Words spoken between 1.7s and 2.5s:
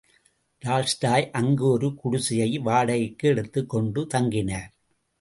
ஒரு குடிசையை